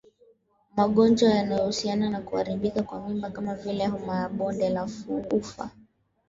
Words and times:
Magonjwa 0.75 1.29
yanayohusiana 1.29 2.09
na 2.09 2.21
kuharibika 2.21 2.83
kwa 2.83 3.07
mimba 3.07 3.29
kama 3.29 3.55
vile 3.55 3.85
Homa 3.87 4.15
ya 4.15 4.29
bonde 4.29 4.69
la 4.69 4.87
ufa 5.31 5.69